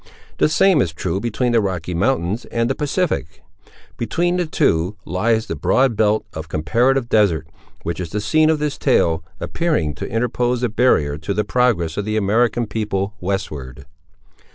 [0.39, 3.43] The same is true between the Rocky Mountains and the Pacific.
[3.97, 7.47] Between the two lies the broad belt, of comparative desert,
[7.83, 11.97] which is the scene of this tale, appearing to interpose a barrier to the progress
[11.97, 13.85] of the American people westward.